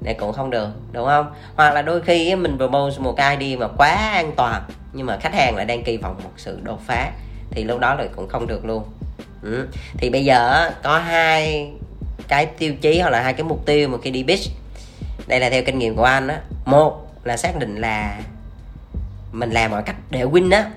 Để 0.00 0.14
cũng 0.14 0.32
không 0.32 0.50
được, 0.50 0.68
đúng 0.92 1.06
không? 1.06 1.32
Hoặc 1.56 1.74
là 1.74 1.82
đôi 1.82 2.02
khi 2.02 2.36
mình 2.36 2.56
promote 2.56 2.98
một 2.98 3.14
cái 3.16 3.36
đi 3.36 3.56
mà 3.56 3.68
quá 3.68 3.88
an 3.88 4.32
toàn, 4.36 4.62
nhưng 4.92 5.06
mà 5.06 5.16
khách 5.20 5.34
hàng 5.34 5.56
lại 5.56 5.64
đang 5.64 5.84
kỳ 5.84 5.96
vọng 5.96 6.20
một 6.24 6.30
sự 6.36 6.60
đột 6.62 6.80
phá 6.86 7.10
thì 7.54 7.64
lúc 7.64 7.80
đó 7.80 7.94
lại 7.94 8.08
cũng 8.16 8.28
không 8.28 8.46
được 8.46 8.64
luôn. 8.64 8.84
Ừ. 9.42 9.68
thì 9.98 10.10
bây 10.10 10.24
giờ 10.24 10.70
có 10.82 10.98
hai 10.98 11.70
cái 12.28 12.46
tiêu 12.46 12.74
chí 12.80 13.00
hoặc 13.00 13.10
là 13.10 13.22
hai 13.22 13.32
cái 13.32 13.44
mục 13.44 13.66
tiêu 13.66 13.88
mà 13.88 13.98
khi 14.02 14.10
đi 14.10 14.24
pitch 14.28 14.50
đây 15.26 15.40
là 15.40 15.50
theo 15.50 15.62
kinh 15.62 15.78
nghiệm 15.78 15.96
của 15.96 16.04
anh 16.04 16.28
á. 16.28 16.40
Một 16.64 17.10
là 17.24 17.36
xác 17.36 17.58
định 17.58 17.80
là 17.80 18.20
mình 19.32 19.50
làm 19.50 19.70
mọi 19.70 19.82
cách 19.82 19.96
để 20.10 20.24
win 20.24 20.52
á 20.52 20.70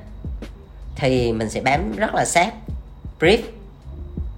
thì 0.95 1.33
mình 1.33 1.49
sẽ 1.49 1.61
bám 1.61 1.95
rất 1.95 2.15
là 2.15 2.25
sát 2.25 2.53
brief. 3.19 3.39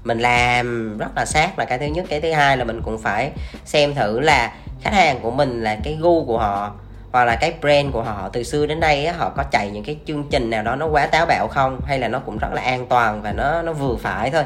Mình 0.03 0.19
làm 0.19 0.97
rất 0.97 1.09
là 1.15 1.25
sát 1.25 1.59
là 1.59 1.65
cái 1.65 1.77
thứ 1.77 1.85
nhất. 1.85 2.05
Cái 2.09 2.21
thứ 2.21 2.31
hai 2.31 2.57
là 2.57 2.63
mình 2.63 2.81
cũng 2.81 2.97
phải 2.97 3.31
xem 3.65 3.95
thử 3.95 4.19
là 4.19 4.53
khách 4.81 4.93
hàng 4.93 5.19
của 5.21 5.31
mình 5.31 5.63
là 5.63 5.77
cái 5.83 5.97
gu 6.01 6.25
của 6.25 6.37
họ 6.37 6.75
hoặc 7.11 7.25
là 7.25 7.35
cái 7.35 7.53
brand 7.61 7.93
của 7.93 8.03
họ 8.03 8.29
từ 8.33 8.43
xưa 8.43 8.65
đến 8.65 8.79
nay 8.79 9.05
á, 9.05 9.13
họ 9.17 9.29
có 9.29 9.43
chạy 9.43 9.69
những 9.69 9.83
cái 9.83 9.97
chương 10.05 10.23
trình 10.31 10.49
nào 10.49 10.63
đó 10.63 10.75
nó 10.75 10.87
quá 10.87 11.07
táo 11.07 11.25
bạo 11.25 11.47
không? 11.47 11.79
Hay 11.85 11.99
là 11.99 12.07
nó 12.07 12.19
cũng 12.19 12.37
rất 12.37 12.53
là 12.53 12.61
an 12.61 12.85
toàn 12.87 13.21
và 13.21 13.31
nó 13.31 13.61
nó 13.61 13.73
vừa 13.73 13.95
phải 13.95 14.31
thôi? 14.31 14.43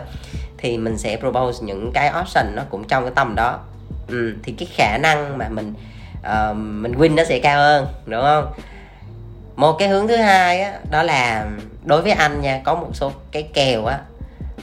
Thì 0.58 0.78
mình 0.78 0.98
sẽ 0.98 1.18
propose 1.18 1.66
những 1.66 1.92
cái 1.94 2.12
option 2.22 2.56
nó 2.56 2.64
cũng 2.70 2.88
trong 2.88 3.04
cái 3.04 3.14
tầm 3.16 3.36
đó. 3.36 3.60
Ừ, 4.08 4.36
thì 4.44 4.52
cái 4.52 4.68
khả 4.76 4.98
năng 4.98 5.38
mà 5.38 5.50
mình 5.50 5.74
uh, 6.20 6.58
mình 6.58 6.92
win 6.92 7.16
nó 7.16 7.24
sẽ 7.24 7.40
cao 7.40 7.60
hơn 7.60 7.88
đúng 8.06 8.22
không? 8.22 8.54
Một 9.56 9.74
cái 9.80 9.88
hướng 9.88 10.08
thứ 10.08 10.16
hai 10.16 10.62
á, 10.62 10.80
đó 10.92 11.04
là 11.04 11.46
đối 11.86 12.02
với 12.02 12.12
anh 12.12 12.42
nha 12.42 12.62
có 12.64 12.76
một 12.76 12.90
số 12.94 13.12
cái 13.32 13.44
kèo 13.54 13.86
á 13.86 14.00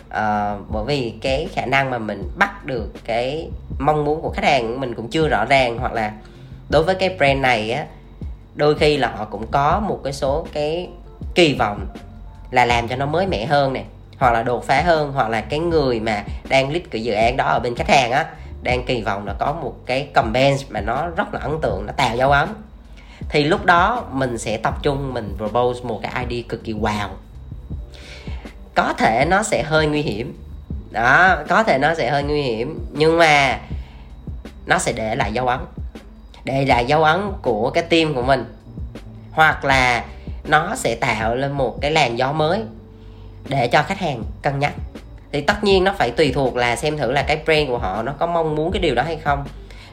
uh, 0.08 0.70
bởi 0.70 0.84
vì 0.86 1.14
cái 1.22 1.48
khả 1.54 1.66
năng 1.66 1.90
mà 1.90 1.98
mình 1.98 2.30
bắt 2.36 2.66
được 2.66 2.92
cái 3.04 3.50
mong 3.78 4.04
muốn 4.04 4.22
của 4.22 4.30
khách 4.30 4.44
hàng 4.44 4.80
mình 4.80 4.94
cũng 4.94 5.08
chưa 5.10 5.28
rõ 5.28 5.44
ràng 5.44 5.78
hoặc 5.78 5.92
là 5.92 6.12
đối 6.70 6.82
với 6.82 6.94
cái 6.94 7.08
brand 7.18 7.40
này 7.40 7.70
á, 7.70 7.86
đôi 8.54 8.74
khi 8.74 8.96
là 8.96 9.12
họ 9.16 9.24
cũng 9.24 9.46
có 9.46 9.80
một 9.80 10.00
cái 10.04 10.12
số 10.12 10.46
cái 10.52 10.88
kỳ 11.34 11.54
vọng 11.54 11.86
là 12.50 12.64
làm 12.64 12.88
cho 12.88 12.96
nó 12.96 13.06
mới 13.06 13.26
mẻ 13.26 13.46
hơn 13.46 13.72
nè, 13.72 13.84
hoặc 14.18 14.32
là 14.32 14.42
đột 14.42 14.64
phá 14.64 14.82
hơn, 14.82 15.12
hoặc 15.12 15.28
là 15.28 15.40
cái 15.40 15.58
người 15.58 16.00
mà 16.00 16.24
đang 16.48 16.72
lead 16.72 16.82
cái 16.90 17.02
dự 17.02 17.12
án 17.12 17.36
đó 17.36 17.44
ở 17.44 17.60
bên 17.60 17.74
khách 17.74 17.88
hàng 17.88 18.10
á, 18.10 18.26
đang 18.62 18.84
kỳ 18.84 19.02
vọng 19.02 19.26
là 19.26 19.34
có 19.38 19.52
một 19.52 19.74
cái 19.86 20.08
campaign 20.14 20.56
mà 20.68 20.80
nó 20.80 21.08
rất 21.16 21.34
là 21.34 21.40
ấn 21.40 21.60
tượng, 21.62 21.86
nó 21.86 21.92
tạo 21.92 22.16
dấu 22.16 22.30
ấn. 22.30 22.48
Thì 23.28 23.44
lúc 23.44 23.64
đó 23.64 24.04
mình 24.12 24.38
sẽ 24.38 24.56
tập 24.56 24.74
trung, 24.82 25.14
mình 25.14 25.34
propose 25.36 25.80
một 25.84 26.00
cái 26.02 26.26
ID 26.28 26.48
cực 26.48 26.64
kỳ 26.64 26.72
wow. 26.72 27.08
Có 28.74 28.92
thể 28.98 29.24
nó 29.28 29.42
sẽ 29.42 29.62
hơi 29.62 29.86
nguy 29.86 30.02
hiểm. 30.02 30.38
Đó, 30.90 31.36
có 31.48 31.62
thể 31.62 31.78
nó 31.78 31.94
sẽ 31.94 32.10
hơi 32.10 32.22
nguy 32.22 32.42
hiểm, 32.42 32.86
nhưng 32.92 33.18
mà 33.18 33.58
nó 34.66 34.78
sẽ 34.78 34.92
để 34.92 35.14
lại 35.14 35.32
dấu 35.32 35.48
ấn 35.48 35.60
để 36.44 36.64
lại 36.64 36.84
dấu 36.84 37.04
ấn 37.04 37.20
của 37.42 37.70
cái 37.70 37.82
team 37.82 38.14
của 38.14 38.22
mình. 38.22 38.44
Hoặc 39.32 39.64
là 39.64 40.04
nó 40.44 40.74
sẽ 40.76 40.94
tạo 40.94 41.34
lên 41.34 41.52
một 41.52 41.80
cái 41.80 41.90
làn 41.90 42.18
gió 42.18 42.32
mới 42.32 42.60
để 43.48 43.68
cho 43.68 43.82
khách 43.82 43.98
hàng 43.98 44.22
cân 44.42 44.58
nhắc. 44.58 44.72
Thì 45.32 45.40
tất 45.40 45.64
nhiên 45.64 45.84
nó 45.84 45.94
phải 45.98 46.10
tùy 46.10 46.32
thuộc 46.34 46.56
là 46.56 46.76
xem 46.76 46.96
thử 46.96 47.12
là 47.12 47.22
cái 47.22 47.42
brand 47.44 47.68
của 47.68 47.78
họ 47.78 48.02
nó 48.02 48.12
có 48.18 48.26
mong 48.26 48.54
muốn 48.54 48.72
cái 48.72 48.82
điều 48.82 48.94
đó 48.94 49.02
hay 49.02 49.16
không. 49.16 49.44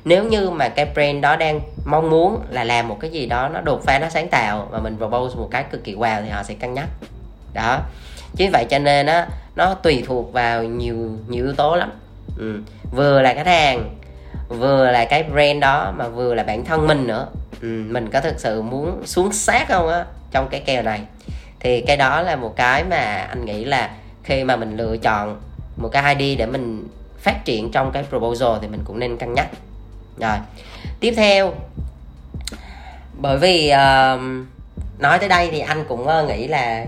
Nếu 0.05 0.23
như 0.23 0.49
mà 0.49 0.69
cái 0.69 0.85
brand 0.93 1.21
đó 1.21 1.35
đang 1.35 1.61
mong 1.85 2.09
muốn 2.09 2.41
là 2.49 2.63
làm 2.63 2.87
một 2.87 2.97
cái 2.99 3.11
gì 3.11 3.25
đó 3.25 3.49
nó 3.49 3.61
đột 3.61 3.83
phá, 3.83 3.99
nó 3.99 4.09
sáng 4.09 4.27
tạo 4.27 4.67
và 4.71 4.79
mình 4.79 4.97
propose 4.97 5.35
một 5.35 5.47
cái 5.51 5.63
cực 5.71 5.83
kỳ 5.83 5.95
wow 5.95 6.21
thì 6.23 6.29
họ 6.29 6.43
sẽ 6.43 6.53
cân 6.53 6.73
nhắc. 6.73 6.87
Đó. 7.53 7.79
Chính 8.35 8.51
vậy 8.51 8.65
cho 8.69 8.79
nên 8.79 9.05
á, 9.05 9.27
nó 9.55 9.73
tùy 9.73 10.03
thuộc 10.07 10.33
vào 10.33 10.63
nhiều 10.63 10.95
nhiều 11.27 11.45
yếu 11.45 11.53
tố 11.53 11.75
lắm. 11.75 11.91
Ừ. 12.37 12.61
vừa 12.91 13.21
là 13.21 13.33
khách 13.33 13.47
hàng 13.47 13.96
vừa 14.47 14.91
là 14.91 15.05
cái 15.05 15.23
brand 15.23 15.61
đó 15.61 15.93
mà 15.97 16.07
vừa 16.07 16.33
là 16.33 16.43
bản 16.43 16.65
thân 16.65 16.87
mình 16.87 17.07
nữa. 17.07 17.27
Ừ, 17.61 17.67
mình 17.67 18.09
có 18.09 18.21
thực 18.21 18.39
sự 18.39 18.61
muốn 18.61 19.05
xuống 19.05 19.33
sát 19.33 19.67
không 19.67 19.87
á 19.87 20.05
trong 20.31 20.47
cái 20.49 20.59
kèo 20.59 20.83
này. 20.83 21.01
Thì 21.59 21.81
cái 21.81 21.97
đó 21.97 22.21
là 22.21 22.35
một 22.35 22.53
cái 22.55 22.83
mà 22.83 23.27
anh 23.29 23.45
nghĩ 23.45 23.65
là 23.65 23.89
khi 24.23 24.43
mà 24.43 24.55
mình 24.55 24.77
lựa 24.77 24.97
chọn 24.97 25.41
một 25.77 25.89
cái 25.89 26.15
ID 26.15 26.39
để 26.39 26.45
mình 26.45 26.87
phát 27.19 27.45
triển 27.45 27.71
trong 27.71 27.91
cái 27.91 28.03
proposal 28.09 28.57
thì 28.61 28.67
mình 28.67 28.81
cũng 28.85 28.99
nên 28.99 29.17
cân 29.17 29.33
nhắc. 29.33 29.47
Rồi 30.17 30.37
tiếp 30.99 31.13
theo 31.17 31.53
bởi 33.13 33.37
vì 33.37 33.71
uh, 33.73 34.21
nói 34.99 35.19
tới 35.19 35.29
đây 35.29 35.49
thì 35.51 35.59
anh 35.59 35.85
cũng 35.87 36.07
uh, 36.07 36.27
nghĩ 36.27 36.47
là 36.47 36.85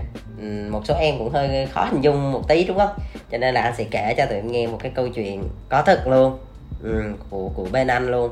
một 0.70 0.82
số 0.84 0.94
em 0.94 1.18
cũng 1.18 1.32
hơi 1.32 1.68
khó 1.72 1.84
hình 1.84 2.00
dung 2.00 2.32
một 2.32 2.48
tí 2.48 2.64
đúng 2.64 2.78
không? 2.78 2.94
Cho 3.32 3.38
nên 3.38 3.54
là 3.54 3.62
anh 3.62 3.74
sẽ 3.78 3.84
kể 3.84 4.14
cho 4.16 4.26
tụi 4.26 4.36
em 4.36 4.52
nghe 4.52 4.66
một 4.66 4.78
cái 4.82 4.92
câu 4.94 5.08
chuyện 5.08 5.48
có 5.68 5.82
thật 5.82 6.06
luôn 6.06 6.38
Ừ, 6.82 7.02
của 7.30 7.50
của 7.54 7.66
bên 7.72 7.86
anh 7.86 8.10
luôn. 8.10 8.30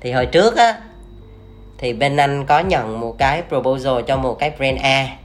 Thì 0.00 0.12
hồi 0.12 0.26
trước 0.26 0.56
á 0.56 0.80
thì 1.78 1.92
bên 1.92 2.16
anh 2.16 2.46
có 2.46 2.60
nhận 2.60 3.00
một 3.00 3.18
cái 3.18 3.42
proposal 3.48 4.02
cho 4.06 4.16
một 4.16 4.36
cái 4.38 4.50
brand 4.58 4.80
A. 4.80 5.16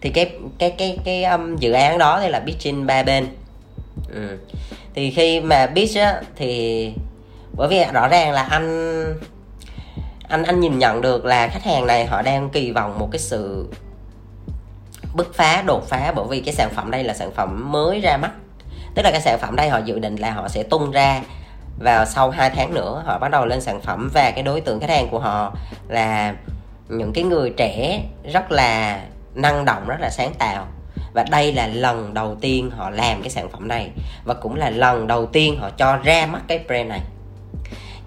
Thì 0.00 0.10
cái 0.10 0.32
cái 0.58 0.70
cái 0.70 0.98
cái 1.04 1.24
um, 1.24 1.56
dự 1.56 1.72
án 1.72 1.98
đó 1.98 2.20
thì 2.20 2.28
là 2.28 2.40
pitching 2.40 2.86
ba 2.86 3.02
bên. 3.02 3.26
Ừ. 4.12 4.38
thì 4.94 5.10
khi 5.10 5.40
mà 5.40 5.66
pitch 5.74 5.96
á 5.96 6.22
thì 6.36 6.92
bởi 7.56 7.68
vì 7.68 7.84
rõ 7.92 8.08
ràng 8.08 8.32
là 8.32 8.42
anh 8.42 9.04
anh 10.28 10.42
anh 10.42 10.60
nhìn 10.60 10.78
nhận 10.78 11.00
được 11.00 11.24
là 11.24 11.48
khách 11.48 11.64
hàng 11.64 11.86
này 11.86 12.06
họ 12.06 12.22
đang 12.22 12.50
kỳ 12.50 12.70
vọng 12.70 12.98
một 12.98 13.08
cái 13.12 13.18
sự 13.18 13.68
bứt 15.14 15.34
phá 15.34 15.62
đột 15.66 15.88
phá 15.88 16.12
bởi 16.16 16.24
vì 16.28 16.40
cái 16.40 16.54
sản 16.54 16.70
phẩm 16.74 16.90
đây 16.90 17.04
là 17.04 17.14
sản 17.14 17.30
phẩm 17.34 17.72
mới 17.72 18.00
ra 18.00 18.16
mắt. 18.16 18.30
Tức 18.94 19.02
là 19.02 19.10
cái 19.10 19.20
sản 19.20 19.38
phẩm 19.38 19.56
đây 19.56 19.68
họ 19.68 19.78
dự 19.78 19.98
định 19.98 20.16
là 20.16 20.30
họ 20.30 20.48
sẽ 20.48 20.62
tung 20.62 20.90
ra 20.90 21.22
vào 21.80 22.06
sau 22.06 22.30
2 22.30 22.50
tháng 22.50 22.74
nữa, 22.74 23.02
họ 23.06 23.18
bắt 23.18 23.30
đầu 23.30 23.46
lên 23.46 23.60
sản 23.60 23.80
phẩm 23.80 24.10
và 24.14 24.30
cái 24.30 24.42
đối 24.42 24.60
tượng 24.60 24.80
khách 24.80 24.90
hàng 24.90 25.08
của 25.08 25.18
họ 25.18 25.52
là 25.88 26.34
những 26.88 27.12
cái 27.12 27.24
người 27.24 27.54
trẻ 27.56 28.02
rất 28.32 28.52
là 28.52 29.00
năng 29.34 29.64
động, 29.64 29.86
rất 29.86 30.00
là 30.00 30.10
sáng 30.10 30.34
tạo. 30.38 30.66
Và 31.14 31.24
đây 31.30 31.52
là 31.52 31.66
lần 31.66 32.14
đầu 32.14 32.36
tiên 32.40 32.70
họ 32.70 32.90
làm 32.90 33.22
cái 33.22 33.30
sản 33.30 33.48
phẩm 33.48 33.68
này 33.68 33.90
và 34.24 34.34
cũng 34.34 34.54
là 34.54 34.70
lần 34.70 35.06
đầu 35.06 35.26
tiên 35.26 35.56
họ 35.60 35.70
cho 35.70 35.96
ra 35.96 36.26
mắt 36.26 36.40
cái 36.48 36.58
brand 36.66 36.88
này. 36.88 37.00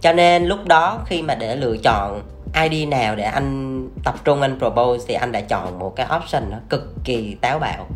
Cho 0.01 0.13
nên 0.13 0.45
lúc 0.45 0.59
đó 0.65 0.99
khi 1.05 1.21
mà 1.21 1.35
để 1.35 1.55
lựa 1.55 1.77
chọn 1.77 2.21
ID 2.63 2.87
nào 2.87 3.15
để 3.15 3.23
anh 3.23 3.89
tập 4.03 4.15
trung, 4.23 4.41
anh 4.41 4.59
propose 4.59 5.05
thì 5.07 5.13
anh 5.13 5.31
đã 5.31 5.41
chọn 5.41 5.79
một 5.79 5.95
cái 5.95 6.07
option 6.17 6.43
nó 6.51 6.57
cực 6.69 6.93
kỳ 7.03 7.35
táo 7.41 7.59
bạo. 7.59 7.87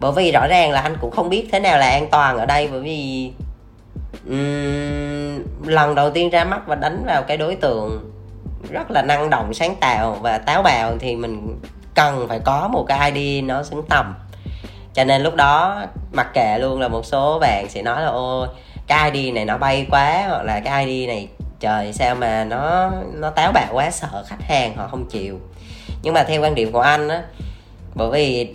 Bởi 0.00 0.12
vì 0.12 0.32
rõ 0.32 0.46
ràng 0.46 0.70
là 0.70 0.80
anh 0.80 0.96
cũng 1.00 1.10
không 1.10 1.28
biết 1.28 1.48
thế 1.52 1.60
nào 1.60 1.78
là 1.78 1.90
an 1.90 2.10
toàn 2.10 2.38
ở 2.38 2.46
đây 2.46 2.68
bởi 2.72 2.80
vì 2.80 3.32
um, 4.28 5.42
lần 5.64 5.94
đầu 5.94 6.10
tiên 6.10 6.30
ra 6.30 6.44
mắt 6.44 6.66
và 6.66 6.74
đánh 6.74 7.02
vào 7.06 7.22
cái 7.22 7.36
đối 7.36 7.54
tượng 7.54 8.12
rất 8.70 8.90
là 8.90 9.02
năng 9.02 9.30
động 9.30 9.54
sáng 9.54 9.76
tạo 9.80 10.18
và 10.20 10.38
táo 10.38 10.62
bạo 10.62 10.96
thì 10.98 11.16
mình 11.16 11.60
cần 11.94 12.28
phải 12.28 12.40
có 12.44 12.68
một 12.68 12.84
cái 12.88 13.12
ID 13.12 13.44
nó 13.44 13.62
xứng 13.62 13.82
tầm. 13.88 14.14
Cho 14.94 15.04
nên 15.04 15.22
lúc 15.22 15.34
đó 15.34 15.82
mặc 16.12 16.30
kệ 16.34 16.58
luôn 16.58 16.80
là 16.80 16.88
một 16.88 17.06
số 17.06 17.38
bạn 17.38 17.66
sẽ 17.68 17.82
nói 17.82 18.02
là 18.02 18.08
ôi 18.08 18.48
cái 18.86 19.10
ID 19.10 19.34
này 19.34 19.44
nó 19.44 19.58
bay 19.58 19.86
quá 19.90 20.26
hoặc 20.28 20.42
là 20.42 20.60
cái 20.60 20.86
ID 20.86 21.08
này 21.08 21.28
trời 21.60 21.92
sao 21.92 22.14
mà 22.14 22.44
nó 22.44 22.90
nó 23.14 23.30
táo 23.30 23.52
bạo 23.52 23.68
quá 23.72 23.90
sợ 23.90 24.24
khách 24.26 24.42
hàng 24.42 24.76
họ 24.76 24.88
không 24.90 25.06
chịu. 25.10 25.40
Nhưng 26.02 26.14
mà 26.14 26.24
theo 26.24 26.42
quan 26.42 26.54
điểm 26.54 26.72
của 26.72 26.80
anh 26.80 27.08
á 27.08 27.22
bởi 27.94 28.10
vì 28.10 28.54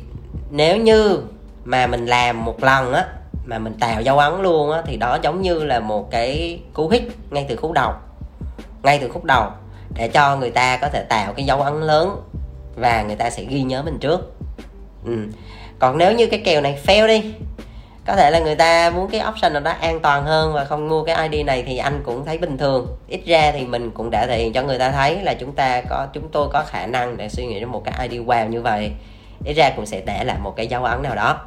nếu 0.51 0.77
như 0.77 1.21
mà 1.63 1.87
mình 1.87 2.05
làm 2.05 2.45
một 2.45 2.63
lần 2.63 2.93
á 2.93 3.05
mà 3.47 3.59
mình 3.59 3.73
tạo 3.79 4.01
dấu 4.01 4.17
ấn 4.17 4.41
luôn 4.41 4.71
á, 4.71 4.81
thì 4.85 4.97
đó 4.97 5.17
giống 5.21 5.41
như 5.41 5.63
là 5.63 5.79
một 5.79 6.11
cái 6.11 6.59
cú 6.73 6.89
hích 6.89 7.03
ngay 7.29 7.45
từ 7.49 7.55
khúc 7.55 7.71
đầu. 7.71 7.93
Ngay 8.83 8.99
từ 8.99 9.09
khúc 9.09 9.23
đầu, 9.23 9.49
để 9.95 10.07
cho 10.07 10.35
người 10.35 10.51
ta 10.51 10.77
có 10.77 10.89
thể 10.89 11.03
tạo 11.09 11.33
cái 11.33 11.45
dấu 11.45 11.61
ấn 11.61 11.81
lớn 11.81 12.21
và 12.75 13.03
người 13.03 13.15
ta 13.15 13.29
sẽ 13.29 13.43
ghi 13.43 13.61
nhớ 13.61 13.81
mình 13.81 13.97
trước. 13.99 14.33
Ừ. 15.05 15.17
còn 15.79 15.97
nếu 15.97 16.13
như 16.13 16.27
cái 16.27 16.41
kèo 16.45 16.61
này 16.61 16.79
fail 16.85 17.07
đi, 17.07 17.33
có 18.05 18.15
thể 18.15 18.31
là 18.31 18.39
người 18.39 18.55
ta 18.55 18.89
muốn 18.89 19.09
cái 19.09 19.21
option 19.29 19.53
nào 19.53 19.61
đó 19.61 19.71
an 19.81 19.99
toàn 19.99 20.23
hơn 20.23 20.53
và 20.53 20.65
không 20.65 20.89
mua 20.89 21.03
cái 21.03 21.29
ID 21.29 21.45
này 21.45 21.63
thì 21.67 21.77
anh 21.77 22.01
cũng 22.05 22.25
thấy 22.25 22.37
bình 22.37 22.57
thường. 22.57 22.87
Ít 23.07 23.21
ra 23.25 23.51
thì 23.51 23.65
mình 23.65 23.91
cũng 23.91 24.09
đã 24.11 24.25
thể 24.27 24.37
hiện 24.37 24.53
cho 24.53 24.63
người 24.63 24.79
ta 24.79 24.91
thấy 24.91 25.21
là 25.23 25.33
chúng 25.33 25.51
ta 25.51 25.81
có, 25.89 26.07
chúng 26.13 26.29
tôi 26.31 26.47
có 26.53 26.63
khả 26.67 26.85
năng 26.85 27.17
để 27.17 27.29
suy 27.29 27.45
nghĩ 27.45 27.59
đến 27.59 27.69
một 27.69 27.83
cái 27.85 28.07
ID 28.07 28.21
wow 28.21 28.49
như 28.49 28.61
vậy. 28.61 28.91
Ít 29.45 29.53
ra 29.53 29.69
cũng 29.75 29.85
sẽ 29.85 30.01
để 30.05 30.23
lại 30.23 30.37
một 30.39 30.53
cái 30.55 30.67
dấu 30.67 30.83
ấn 30.83 31.01
nào 31.01 31.15
đó 31.15 31.39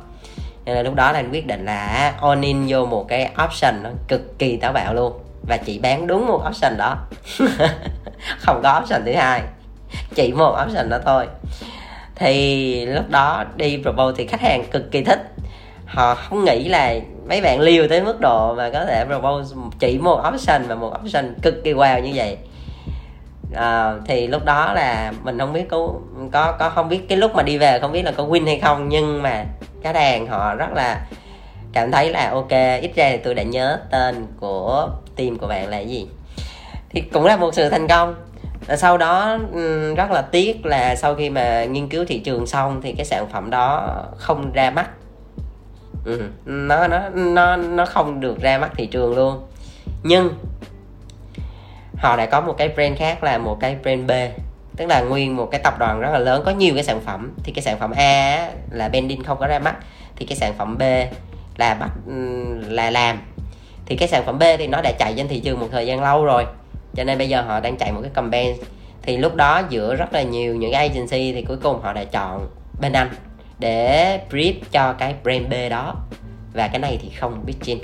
nên 0.64 0.76
là 0.76 0.83
lúc 0.83 0.95
đó 0.95 1.12
là 1.12 1.19
anh 1.19 1.31
quyết 1.31 1.47
định 1.47 1.64
là 1.64 2.14
on 2.21 2.40
in 2.40 2.64
vô 2.69 2.87
một 2.87 3.09
cái 3.09 3.31
option 3.45 3.83
nó 3.83 3.90
cực 4.09 4.38
kỳ 4.38 4.57
táo 4.57 4.73
bạo 4.73 4.95
luôn. 4.95 5.12
Và 5.49 5.57
chỉ 5.57 5.79
bán 5.79 6.07
đúng 6.07 6.26
một 6.26 6.43
option 6.49 6.76
đó. 6.79 6.97
Không 8.38 8.61
có 8.62 8.81
option 8.83 9.05
thứ 9.05 9.12
hai. 9.12 9.43
Chỉ 10.14 10.33
một 10.33 10.59
option 10.67 10.88
đó 10.88 10.99
thôi. 11.05 11.26
Thì 12.14 12.87
lúc 12.87 13.11
đó 13.11 13.45
đi 13.57 13.79
propose 13.83 14.17
thì 14.17 14.26
khách 14.26 14.40
hàng 14.40 14.64
cực 14.71 14.90
kỳ 14.90 15.05
thích. 15.05 15.33
Họ 15.87 16.14
không 16.14 16.45
nghĩ 16.45 16.69
là 16.69 16.95
mấy 17.29 17.40
bạn 17.40 17.61
liều 17.61 17.88
tới 17.88 18.02
mức 18.02 18.21
độ 18.21 18.55
mà 18.55 18.71
có 18.71 18.85
thể 18.85 19.05
propose 19.05 19.57
chỉ 19.79 19.99
một 19.99 20.23
option 20.35 20.62
và 20.69 20.75
một 20.75 20.93
option 21.05 21.35
cực 21.43 21.64
kỳ 21.64 21.73
wow 21.73 22.02
như 22.02 22.12
vậy. 22.14 22.38
À, 23.55 23.93
thì 24.07 24.26
lúc 24.26 24.45
đó 24.45 24.73
là 24.73 25.12
mình 25.23 25.38
không 25.38 25.52
biết 25.52 25.69
có 25.69 25.88
có 26.33 26.52
có 26.59 26.71
không 26.71 26.88
biết 26.88 27.09
cái 27.09 27.19
lúc 27.19 27.35
mà 27.35 27.43
đi 27.43 27.59
về 27.59 27.79
không 27.79 27.93
biết 27.93 28.02
là 28.02 28.12
có 28.12 28.25
win 28.25 28.47
hay 28.47 28.59
không 28.59 28.88
nhưng 28.88 29.23
mà 29.23 29.45
cái 29.83 29.93
đàn 29.93 30.27
họ 30.27 30.55
rất 30.55 30.73
là 30.75 31.07
cảm 31.73 31.91
thấy 31.91 32.11
là 32.11 32.31
ok. 32.31 32.51
Ít 32.81 32.91
ra 32.95 33.11
thì 33.11 33.17
tôi 33.17 33.35
đã 33.35 33.43
nhớ 33.43 33.79
tên 33.91 34.27
của 34.41 34.91
team 35.17 35.39
của 35.39 35.47
bạn 35.47 35.69
là 35.69 35.79
gì? 35.79 36.09
Thì 36.91 37.01
cũng 37.01 37.25
là 37.25 37.37
một 37.37 37.55
sự 37.55 37.69
thành 37.69 37.89
công. 37.89 38.15
Và 38.67 38.77
sau 38.77 38.99
đó 38.99 39.39
rất 39.97 40.11
là 40.11 40.23
tiếc 40.23 40.67
là 40.67 40.97
sau 40.97 41.15
khi 41.15 41.31
mà 41.31 41.65
nghiên 41.65 41.89
cứu 41.89 42.05
thị 42.09 42.19
trường 42.19 42.47
xong 42.47 42.81
thì 42.83 42.93
cái 42.93 43.07
sản 43.07 43.29
phẩm 43.29 43.51
đó 43.51 43.97
không 44.17 44.53
ra 44.53 44.71
mắt. 44.71 44.91
Ừ, 46.05 46.23
nó 46.45 46.89
nó 46.89 47.09
nó 47.09 47.57
nó 47.57 47.87
không 47.87 48.21
được 48.21 48.41
ra 48.41 48.59
mắt 48.59 48.71
thị 48.77 48.87
trường 48.87 49.17
luôn. 49.17 49.47
Nhưng 50.03 50.31
họ 51.97 52.17
đã 52.17 52.27
có 52.27 52.41
một 52.41 52.55
cái 52.59 52.69
brand 52.69 52.99
khác 52.99 53.25
là 53.25 53.39
một 53.39 53.57
cái 53.61 53.77
brand 53.83 54.07
B 54.07 54.11
tức 54.81 54.87
là 54.87 55.01
nguyên 55.01 55.37
một 55.37 55.49
cái 55.51 55.61
tập 55.65 55.79
đoàn 55.79 56.01
rất 56.01 56.11
là 56.13 56.19
lớn, 56.19 56.43
có 56.47 56.51
nhiều 56.51 56.75
cái 56.75 56.85
sản 56.85 57.01
phẩm. 57.01 57.33
Thì 57.45 57.53
cái 57.53 57.63
sản 57.63 57.79
phẩm 57.79 57.91
A 57.97 58.51
là 58.71 58.89
Bending 58.89 59.25
không 59.25 59.39
có 59.41 59.47
ra 59.47 59.59
mắt. 59.59 59.77
Thì 60.17 60.27
cái 60.27 60.37
sản 60.37 60.55
phẩm 60.59 60.79
B 60.79 60.83
là 61.57 61.75
bắt 61.75 61.91
ừ, 62.07 62.15
là 62.69 62.91
làm. 62.91 63.19
Thì 63.87 63.97
cái 63.97 64.09
sản 64.09 64.23
phẩm 64.27 64.39
B 64.39 64.43
thì 64.59 64.67
nó 64.67 64.81
đã 64.83 64.93
chạy 64.99 65.15
trên 65.17 65.29
thị 65.29 65.41
trường 65.41 65.61
một 65.61 65.69
thời 65.73 65.87
gian 65.87 66.03
lâu 66.03 66.25
rồi. 66.25 66.47
Cho 66.95 67.05
nên 67.05 67.19
bây 67.19 67.29
giờ 67.29 67.43
họ 67.43 67.61
đang 67.61 67.77
chạy 67.77 67.93
một 67.93 68.01
cái 68.03 68.11
campaign. 68.15 68.57
Thì 69.03 69.17
lúc 69.17 69.35
đó 69.35 69.63
giữa 69.69 69.95
rất 69.95 70.13
là 70.13 70.23
nhiều 70.23 70.57
những 70.57 70.73
cái 70.73 70.89
agency 70.89 71.33
thì 71.33 71.43
cuối 71.43 71.57
cùng 71.63 71.81
họ 71.83 71.93
đã 71.93 72.05
chọn 72.05 72.49
bên 72.81 72.93
anh 72.93 73.09
để 73.59 74.19
brief 74.31 74.55
cho 74.71 74.93
cái 74.93 75.15
brand 75.23 75.49
B 75.49 75.55
đó. 75.71 75.95
Và 76.55 76.69
cái 76.69 76.79
này 76.79 76.99
thì 77.03 77.11
không 77.11 77.43
biết 77.47 77.55
chin 77.63 77.79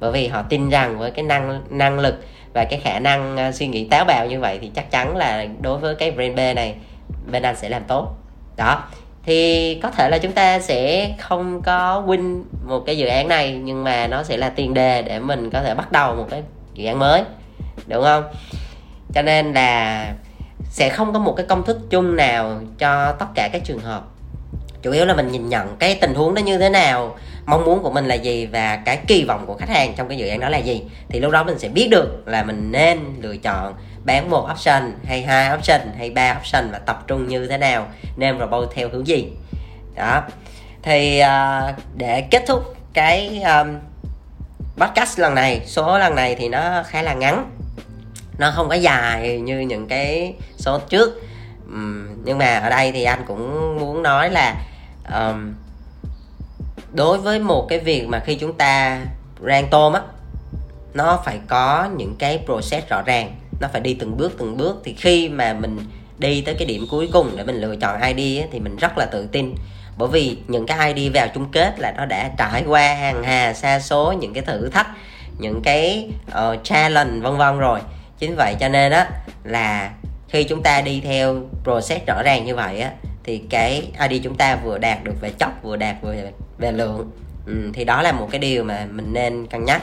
bởi 0.00 0.12
vì 0.12 0.28
họ 0.28 0.42
tin 0.42 0.70
rằng 0.70 0.98
với 0.98 1.10
cái 1.10 1.24
năng 1.24 1.62
năng 1.70 1.98
lực 1.98 2.14
và 2.52 2.64
cái 2.64 2.80
khả 2.80 2.98
năng 2.98 3.36
ờ, 3.36 3.52
suy 3.52 3.66
nghĩ 3.66 3.88
táo 3.90 4.04
bạo 4.04 4.26
như 4.26 4.40
vậy 4.40 4.58
thì 4.62 4.70
chắc 4.74 4.90
chắn 4.90 5.16
là 5.16 5.46
đối 5.60 5.78
với 5.78 5.94
cái 5.94 6.10
brand 6.10 6.34
B 6.34 6.38
này, 6.56 6.74
bên 7.32 7.42
anh 7.42 7.56
sẽ 7.56 7.68
làm 7.68 7.84
tốt. 7.84 8.08
Đó. 8.56 8.84
Thì 9.22 9.74
có 9.82 9.90
thể 9.90 10.08
là 10.08 10.18
chúng 10.18 10.32
ta 10.32 10.60
sẽ 10.60 11.10
không 11.18 11.62
có 11.62 12.02
win 12.06 12.42
một 12.66 12.82
cái 12.86 12.98
dự 12.98 13.06
án 13.06 13.28
này, 13.28 13.52
nhưng 13.52 13.84
mà 13.84 14.06
nó 14.06 14.22
sẽ 14.22 14.36
là 14.36 14.48
tiền 14.48 14.74
đề 14.74 15.02
để 15.02 15.18
mình 15.18 15.50
có 15.50 15.62
thể 15.62 15.74
bắt 15.74 15.92
đầu 15.92 16.14
một 16.14 16.26
cái 16.30 16.42
dự 16.74 16.86
án 16.86 16.98
mới. 16.98 17.22
Đúng 17.86 18.04
không? 18.04 18.24
Cho 19.14 19.22
nên 19.22 19.52
là 19.52 20.06
sẽ 20.64 20.88
không 20.88 21.12
có 21.12 21.18
một 21.18 21.34
cái 21.36 21.46
công 21.46 21.64
thức 21.64 21.78
chung 21.90 22.16
nào 22.16 22.60
cho 22.78 23.12
tất 23.12 23.26
cả 23.34 23.48
các 23.52 23.62
trường 23.64 23.80
hợp 23.80 24.02
chủ 24.82 24.92
yếu 24.92 25.04
là 25.04 25.14
mình 25.14 25.32
nhìn 25.32 25.48
nhận 25.48 25.76
cái 25.78 25.98
tình 26.00 26.14
huống 26.14 26.34
đó 26.34 26.40
như 26.40 26.58
thế 26.58 26.68
nào 26.68 27.16
mong 27.46 27.64
muốn 27.64 27.82
của 27.82 27.90
mình 27.90 28.06
là 28.06 28.14
gì 28.14 28.46
và 28.46 28.76
cái 28.76 28.98
kỳ 29.06 29.24
vọng 29.24 29.46
của 29.46 29.54
khách 29.54 29.68
hàng 29.68 29.94
trong 29.96 30.08
cái 30.08 30.18
dự 30.18 30.28
án 30.28 30.40
đó 30.40 30.48
là 30.48 30.58
gì. 30.58 30.82
Thì 31.08 31.20
lúc 31.20 31.32
đó 31.32 31.44
mình 31.44 31.58
sẽ 31.58 31.68
biết 31.68 31.88
được 31.90 32.22
là 32.26 32.42
mình 32.42 32.72
nên 32.72 32.98
lựa 33.20 33.36
chọn 33.36 33.74
bán 34.04 34.30
một 34.30 34.48
option 34.52 34.92
hay 35.04 35.22
hai 35.22 35.54
option 35.54 35.80
hay 35.98 36.10
ba 36.10 36.36
option 36.40 36.70
và 36.72 36.78
tập 36.78 37.04
trung 37.06 37.28
như 37.28 37.46
thế 37.46 37.58
nào 37.58 37.86
nên 38.16 38.38
robot 38.38 38.70
theo 38.74 38.88
hướng 38.88 39.06
gì. 39.06 39.26
Đó. 39.96 40.22
Thì 40.82 41.22
uh, 41.22 41.74
để 41.96 42.20
kết 42.30 42.44
thúc 42.46 42.76
cái 42.92 43.42
um, 43.42 43.78
podcast 44.76 45.18
lần 45.18 45.34
này 45.34 45.60
số 45.66 45.98
lần 45.98 46.14
này 46.14 46.34
thì 46.34 46.48
nó 46.48 46.82
khá 46.86 47.02
là 47.02 47.14
ngắn. 47.14 47.50
Nó 48.38 48.52
không 48.56 48.68
có 48.68 48.74
dài 48.74 49.40
như 49.40 49.60
những 49.60 49.88
cái 49.88 50.34
số 50.56 50.78
trước 50.78 51.22
um, 51.72 52.06
nhưng 52.24 52.38
mà 52.38 52.58
ở 52.58 52.70
đây 52.70 52.92
thì 52.92 53.04
anh 53.04 53.24
cũng 53.26 53.76
muốn 53.80 54.02
nói 54.02 54.30
là 54.30 54.54
um, 55.14 55.54
đối 56.92 57.18
với 57.18 57.38
một 57.38 57.66
cái 57.68 57.78
việc 57.78 58.06
mà 58.08 58.20
khi 58.24 58.34
chúng 58.34 58.52
ta 58.52 59.00
rang 59.46 59.68
tôm 59.70 59.92
á 59.92 60.00
nó 60.94 61.22
phải 61.24 61.40
có 61.48 61.88
những 61.96 62.16
cái 62.18 62.42
process 62.46 62.88
rõ 62.88 63.02
ràng 63.02 63.36
nó 63.60 63.68
phải 63.72 63.80
đi 63.80 63.94
từng 63.94 64.16
bước 64.16 64.32
từng 64.38 64.56
bước. 64.56 64.80
Thì 64.84 64.94
khi 64.94 65.28
mà 65.28 65.52
mình 65.52 65.78
đi 66.18 66.40
tới 66.40 66.54
cái 66.58 66.66
điểm 66.66 66.86
cuối 66.90 67.08
cùng 67.12 67.36
để 67.36 67.44
mình 67.44 67.56
lựa 67.56 67.76
chọn 67.76 68.00
ID 68.02 68.40
á, 68.40 68.46
thì 68.52 68.60
mình 68.60 68.76
rất 68.76 68.98
là 68.98 69.06
tự 69.06 69.26
tin. 69.26 69.54
Bởi 69.98 70.08
vì 70.08 70.38
những 70.48 70.66
cái 70.66 70.92
ID 70.94 71.14
vào 71.14 71.28
chung 71.34 71.50
kết 71.52 71.80
là 71.80 71.92
nó 71.96 72.06
đã 72.06 72.30
trải 72.38 72.64
qua 72.66 72.94
hàng 72.94 73.22
hà 73.22 73.54
xa 73.54 73.80
số 73.80 74.12
những 74.12 74.34
cái 74.34 74.44
thử 74.44 74.68
thách 74.68 74.86
những 75.38 75.62
cái 75.62 76.10
uh, 76.28 76.64
challenge 76.64 77.20
vân 77.20 77.36
vân 77.36 77.58
rồi. 77.58 77.80
Chính 78.18 78.36
vậy 78.36 78.56
cho 78.60 78.68
nên 78.68 78.92
á 78.92 79.10
là 79.44 79.90
khi 80.30 80.44
chúng 80.44 80.62
ta 80.62 80.80
đi 80.80 81.00
theo 81.04 81.42
process 81.64 82.06
rõ 82.06 82.22
ràng 82.22 82.44
như 82.44 82.56
vậy 82.56 82.80
á 82.80 82.90
thì 83.24 83.42
cái 83.50 83.92
ID 84.08 84.24
chúng 84.24 84.36
ta 84.36 84.56
vừa 84.56 84.78
đạt 84.78 85.04
được 85.04 85.14
về 85.20 85.30
chất 85.38 85.62
vừa 85.62 85.76
đạt 85.76 85.96
về 86.02 86.32
về 86.58 86.72
lượng. 86.72 87.10
Ừ, 87.46 87.70
thì 87.74 87.84
đó 87.84 88.02
là 88.02 88.12
một 88.12 88.28
cái 88.30 88.38
điều 88.38 88.64
mà 88.64 88.86
mình 88.90 89.12
nên 89.12 89.46
cân 89.46 89.64
nhắc. 89.64 89.82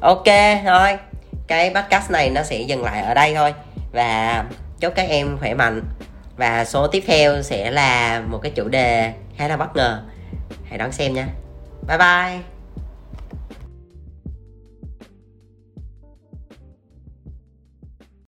Ok 0.00 0.26
thôi 0.64 0.98
cái 1.46 1.74
podcast 1.74 2.10
này 2.10 2.30
nó 2.30 2.42
sẽ 2.42 2.60
dừng 2.60 2.84
lại 2.84 3.02
ở 3.02 3.14
đây 3.14 3.34
thôi. 3.34 3.54
Và 3.92 4.44
chúc 4.80 4.94
các 4.94 5.08
em 5.08 5.38
khỏe 5.38 5.54
mạnh. 5.54 5.82
Và 6.36 6.64
số 6.64 6.86
tiếp 6.86 7.04
theo 7.06 7.42
sẽ 7.42 7.70
là 7.70 8.22
một 8.28 8.38
cái 8.42 8.52
chủ 8.54 8.68
đề 8.68 9.12
khá 9.36 9.48
là 9.48 9.56
bất 9.56 9.76
ngờ. 9.76 10.02
Hãy 10.68 10.78
đón 10.78 10.92
xem 10.92 11.14
nha. 11.14 11.26
Bye 11.88 11.98
bye. 11.98 12.55